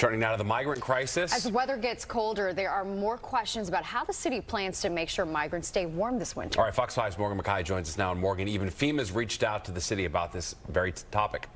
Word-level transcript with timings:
Turning 0.00 0.18
now 0.18 0.30
to 0.30 0.38
the 0.38 0.44
migrant 0.44 0.80
crisis. 0.80 1.30
As 1.30 1.42
the 1.42 1.50
weather 1.50 1.76
gets 1.76 2.06
colder, 2.06 2.54
there 2.54 2.70
are 2.70 2.86
more 2.86 3.18
questions 3.18 3.68
about 3.68 3.84
how 3.84 4.02
the 4.02 4.14
city 4.14 4.40
plans 4.40 4.80
to 4.80 4.88
make 4.88 5.10
sure 5.10 5.26
migrants 5.26 5.68
stay 5.68 5.84
warm 5.84 6.18
this 6.18 6.34
winter. 6.34 6.58
All 6.58 6.64
right, 6.64 6.74
Fox 6.74 6.94
5's 6.96 7.18
Morgan 7.18 7.38
McKay 7.38 7.62
joins 7.62 7.86
us 7.86 7.98
now. 7.98 8.10
And 8.10 8.18
Morgan, 8.18 8.48
even 8.48 8.70
FEMA's 8.70 9.12
reached 9.12 9.42
out 9.42 9.62
to 9.66 9.72
the 9.72 9.80
city 9.82 10.06
about 10.06 10.32
this 10.32 10.56
very 10.70 10.94
topic. 11.10 11.48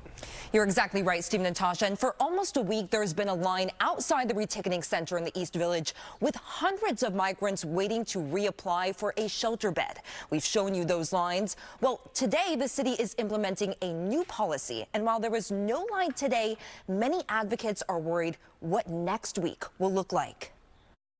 You're 0.53 0.63
exactly 0.63 1.03
right, 1.03 1.23
Steve 1.23 1.41
Natasha. 1.41 1.85
And 1.85 1.99
for 1.99 2.15
almost 2.19 2.57
a 2.57 2.61
week, 2.61 2.89
there's 2.89 3.13
been 3.13 3.27
a 3.27 3.33
line 3.33 3.71
outside 3.81 4.29
the 4.29 4.33
reticketing 4.33 4.83
center 4.83 5.17
in 5.17 5.23
the 5.23 5.37
East 5.37 5.53
Village 5.53 5.93
with 6.21 6.35
hundreds 6.35 7.03
of 7.03 7.13
migrants 7.13 7.65
waiting 7.65 8.05
to 8.05 8.19
reapply 8.19 8.95
for 8.95 9.13
a 9.17 9.27
shelter 9.27 9.71
bed. 9.71 9.99
We've 10.29 10.45
shown 10.45 10.73
you 10.73 10.85
those 10.85 11.11
lines. 11.11 11.57
Well, 11.81 11.99
today, 12.13 12.55
the 12.57 12.67
city 12.67 12.91
is 12.91 13.15
implementing 13.17 13.75
a 13.81 13.91
new 13.91 14.23
policy. 14.25 14.85
And 14.93 15.03
while 15.03 15.19
there 15.19 15.31
was 15.31 15.51
no 15.51 15.85
line 15.91 16.13
today, 16.13 16.57
many 16.87 17.21
advocates 17.29 17.83
are 17.89 17.99
worried 17.99 18.37
what 18.61 18.89
next 18.89 19.37
week 19.37 19.63
will 19.79 19.91
look 19.91 20.13
like 20.13 20.54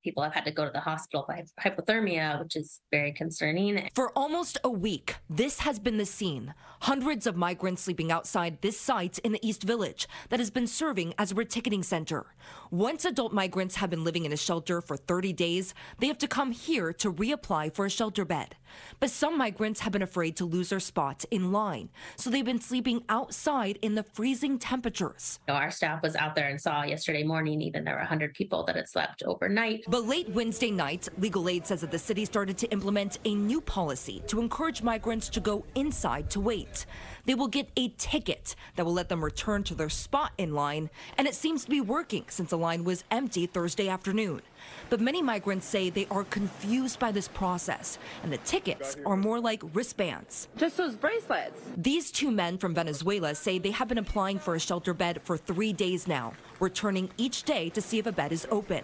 people 0.05 0.21
have 0.21 0.35
had 0.35 0.45
to 0.45 0.51
go 0.51 0.63
to 0.63 0.71
the 0.71 0.79
hospital 0.79 1.25
by 1.27 1.43
hypothermia, 1.59 2.39
which 2.39 2.55
is 2.55 2.79
very 2.91 3.11
concerning. 3.11 3.89
For 3.95 4.11
almost 4.15 4.59
a 4.63 4.69
week, 4.69 5.15
this 5.27 5.61
has 5.61 5.79
been 5.79 5.97
the 5.97 6.05
scene. 6.05 6.53
Hundreds 6.81 7.25
of 7.25 7.35
migrants 7.35 7.81
sleeping 7.81 8.11
outside 8.11 8.61
this 8.61 8.79
site 8.79 9.17
in 9.19 9.31
the 9.31 9.45
East 9.45 9.63
Village 9.63 10.07
that 10.29 10.39
has 10.39 10.51
been 10.51 10.67
serving 10.67 11.15
as 11.17 11.31
a 11.31 11.35
reticketing 11.35 11.83
center. 11.83 12.27
Once 12.69 13.03
adult 13.03 13.33
migrants 13.33 13.77
have 13.77 13.89
been 13.89 14.03
living 14.03 14.25
in 14.25 14.31
a 14.31 14.37
shelter 14.37 14.79
for 14.79 14.95
30 14.95 15.33
days, 15.33 15.73
they 15.99 16.07
have 16.07 16.19
to 16.19 16.27
come 16.27 16.51
here 16.51 16.93
to 16.93 17.11
reapply 17.11 17.73
for 17.73 17.87
a 17.87 17.89
shelter 17.89 18.23
bed. 18.23 18.55
But 18.99 19.09
some 19.09 19.37
migrants 19.37 19.81
have 19.81 19.93
been 19.93 20.01
afraid 20.01 20.35
to 20.37 20.45
lose 20.45 20.69
their 20.69 20.79
spot 20.79 21.25
in 21.31 21.51
line, 21.51 21.89
so 22.15 22.29
they've 22.29 22.45
been 22.45 22.61
sleeping 22.61 23.03
outside 23.09 23.79
in 23.81 23.95
the 23.95 24.03
freezing 24.03 24.59
temperatures. 24.59 25.39
Our 25.47 25.71
staff 25.71 26.01
was 26.01 26.15
out 26.15 26.35
there 26.35 26.47
and 26.49 26.59
saw 26.59 26.83
yesterday 26.83 27.23
morning 27.23 27.61
even 27.61 27.83
there 27.83 27.95
were 27.95 27.99
100 27.99 28.33
people 28.33 28.63
that 28.65 28.75
had 28.75 28.87
slept 28.87 29.23
overnight. 29.23 29.85
But 29.87 30.05
late 30.05 30.29
Wednesday 30.29 30.71
night, 30.71 31.07
Legal 31.17 31.49
Aid 31.49 31.65
says 31.65 31.81
that 31.81 31.91
the 31.91 31.99
city 31.99 32.25
started 32.25 32.57
to 32.59 32.71
implement 32.71 33.19
a 33.25 33.33
new 33.33 33.61
policy 33.61 34.21
to 34.27 34.39
encourage 34.39 34.81
migrants 34.81 35.29
to 35.29 35.39
go 35.39 35.65
inside 35.75 36.29
to 36.31 36.39
wait. 36.39 36.85
They 37.25 37.33
will 37.33 37.47
get 37.47 37.69
a 37.75 37.89
ticket 37.97 38.55
that 38.75 38.85
will 38.85 38.93
let 38.93 39.09
them 39.09 39.23
return 39.23 39.63
to 39.63 39.75
their 39.75 39.89
spot 39.89 40.31
in 40.37 40.53
line, 40.53 40.89
and 41.17 41.27
it 41.27 41.35
seems 41.35 41.63
to 41.63 41.69
be 41.69 41.81
working 41.81 42.25
since 42.29 42.51
the 42.51 42.57
line 42.57 42.83
was 42.83 43.03
empty 43.09 43.47
Thursday 43.47 43.89
afternoon. 43.89 44.41
But 44.89 45.01
many 45.01 45.21
migrants 45.21 45.67
say 45.67 45.89
they 45.89 46.07
are 46.09 46.23
confused 46.23 46.99
by 46.99 47.11
this 47.11 47.27
process, 47.27 47.97
and 48.23 48.31
the 48.31 48.37
tickets 48.39 48.95
are 49.05 49.17
more 49.17 49.39
like 49.39 49.61
wristbands. 49.73 50.47
Just 50.57 50.77
those 50.77 50.95
bracelets. 50.95 51.61
These 51.77 52.11
two 52.11 52.31
men 52.31 52.57
from 52.57 52.73
Venezuela 52.73 53.33
say 53.35 53.57
they 53.59 53.71
have 53.71 53.87
been 53.87 53.97
applying 53.97 54.39
for 54.39 54.55
a 54.55 54.59
shelter 54.59 54.93
bed 54.93 55.21
for 55.23 55.37
three 55.37 55.73
days 55.73 56.07
now, 56.07 56.33
returning 56.59 57.09
each 57.17 57.43
day 57.43 57.69
to 57.69 57.81
see 57.81 57.99
if 57.99 58.05
a 58.05 58.11
bed 58.11 58.31
is 58.31 58.47
open. 58.51 58.83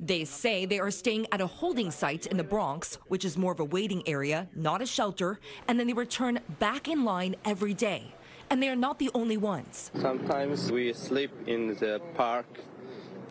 They 0.00 0.24
say 0.24 0.66
they 0.66 0.80
are 0.80 0.90
staying 0.90 1.26
at 1.32 1.40
a 1.40 1.46
holding 1.46 1.90
site 1.90 2.26
in 2.26 2.36
the 2.36 2.44
Bronx, 2.44 2.98
which 3.08 3.24
is 3.24 3.36
more 3.36 3.52
of 3.52 3.60
a 3.60 3.64
waiting 3.64 4.06
area, 4.08 4.48
not 4.54 4.82
a 4.82 4.86
shelter, 4.86 5.40
and 5.66 5.78
then 5.78 5.86
they 5.86 5.92
return 5.92 6.40
back 6.58 6.88
in 6.88 7.04
line 7.04 7.17
every 7.44 7.74
day. 7.74 8.14
And 8.50 8.62
they 8.62 8.68
are 8.68 8.76
not 8.76 8.98
the 8.98 9.10
only 9.14 9.36
ones. 9.36 9.90
Sometimes 10.00 10.72
we 10.72 10.92
sleep 10.92 11.30
in 11.46 11.76
the 11.76 12.00
park 12.14 12.46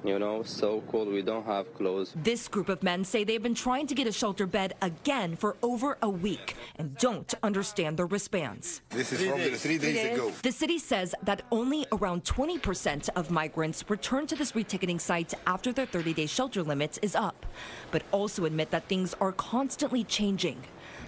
you 0.04 0.20
know, 0.20 0.44
so 0.44 0.82
cold, 0.90 1.08
we 1.10 1.22
don't 1.22 1.46
have 1.46 1.74
clothes. 1.74 2.14
This 2.16 2.48
group 2.48 2.70
of 2.70 2.84
men 2.84 3.04
say 3.04 3.24
they've 3.24 3.42
been 3.42 3.56
trying 3.56 3.88
to 3.88 3.96
get 3.96 4.08
a 4.08 4.12
shelter 4.12 4.46
bed 4.46 4.74
again 4.82 5.36
for 5.36 5.58
over 5.62 5.98
a 6.02 6.10
week 6.10 6.56
and 6.78 6.96
don't 6.98 7.34
understand 7.44 7.98
their 7.98 8.06
wristbands. 8.06 8.82
This 8.90 9.12
is 9.12 9.30
from 9.30 9.40
three 9.40 9.78
days 9.78 10.14
ago. 10.14 10.32
The 10.44 10.52
city 10.52 10.80
says 10.80 11.14
that 11.24 11.44
only 11.52 11.86
around 11.92 12.24
20% 12.24 13.10
of 13.16 13.32
migrants 13.32 13.84
return 13.90 14.28
to 14.28 14.36
this 14.36 14.54
reticketing 14.54 15.02
site 15.02 15.34
after 15.46 15.74
their 15.74 15.86
30 15.86 16.14
day 16.14 16.26
shelter 16.26 16.64
limit 16.64 17.00
is 17.02 17.16
up, 17.16 17.46
but 17.92 18.04
also 18.12 18.46
admit 18.46 18.72
that 18.72 18.88
things 18.88 19.14
are 19.20 19.32
constantly 19.34 20.04
changing. 20.04 20.62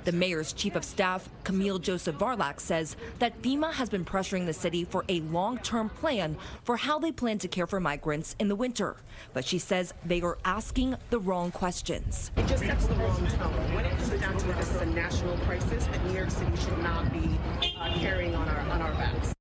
The 0.05 0.11
mayor's 0.11 0.53
chief 0.53 0.76
of 0.76 0.83
staff, 0.83 1.30
Camille 1.43 1.80
Joseph 1.80 2.17
Varlack, 2.17 2.60
says 2.60 2.95
that 3.20 3.42
FEMA 3.42 3.73
has 3.73 3.89
been 3.89 4.05
pressuring 4.05 4.45
the 4.45 4.54
city 4.54 4.83
for 4.83 5.04
a 5.10 5.21
long 5.21 5.58
term 5.60 5.89
plan 5.89 6.37
for 6.64 6.77
how 6.77 6.99
they 6.99 7.11
plan 7.11 7.37
to 7.39 7.48
care 7.48 7.67
for 7.67 7.80
migrants 7.80 8.36
in 8.39 8.48
the 8.48 8.55
winter. 8.55 8.98
But 9.33 9.45
she 9.45 9.59
says 9.59 9.93
they 10.05 10.21
are 10.21 10.38
asking 10.45 10.95
the 11.09 11.20
wrong 11.20 11.52
questions. 11.52 12.32
It 12.38 12.48
just 12.48 12.64
sets 12.64 12.88
the 12.88 12.95
wrong 12.95 13.27
tone. 13.27 13.76
When 13.76 13.86
it 13.86 13.98
comes 13.98 14.09
down 14.21 14.38
to 14.38 14.49
it, 14.49 14.58
this 14.58 14.76
is 14.76 14.82
a 14.82 14.86
national 14.86 15.38
crisis 15.39 15.86
that 15.88 16.05
New 16.05 16.14
York 16.14 16.32
City 16.32 16.55
should 16.58 16.80
not 16.80 17.11
be 17.11 17.38
uh, 17.77 17.93
carrying 17.99 18.36
on 18.36 18.48
our, 18.48 18.59
on 18.71 18.82
our 18.82 18.92
backs. 18.93 19.33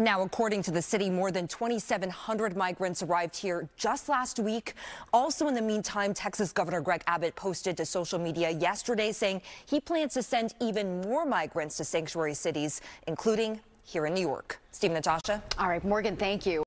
Now, 0.00 0.22
according 0.22 0.62
to 0.62 0.70
the 0.70 0.80
city, 0.80 1.10
more 1.10 1.30
than 1.30 1.46
2,700 1.46 2.56
migrants 2.56 3.02
arrived 3.02 3.36
here 3.36 3.68
just 3.76 4.08
last 4.08 4.38
week. 4.38 4.72
Also, 5.12 5.46
in 5.46 5.52
the 5.52 5.60
meantime, 5.60 6.14
Texas 6.14 6.54
Governor 6.54 6.80
Greg 6.80 7.02
Abbott 7.06 7.36
posted 7.36 7.76
to 7.76 7.84
social 7.84 8.18
media 8.18 8.48
yesterday 8.48 9.12
saying 9.12 9.42
he 9.66 9.78
plans 9.78 10.14
to 10.14 10.22
send 10.22 10.54
even 10.58 11.02
more 11.02 11.26
migrants 11.26 11.76
to 11.76 11.84
sanctuary 11.84 12.32
cities, 12.32 12.80
including 13.08 13.60
here 13.84 14.06
in 14.06 14.14
New 14.14 14.22
York. 14.22 14.58
Steve 14.72 14.92
Natasha. 14.92 15.42
All 15.58 15.68
right, 15.68 15.84
Morgan, 15.84 16.16
thank 16.16 16.46
you. 16.46 16.58